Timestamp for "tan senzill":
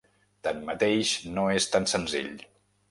1.77-2.35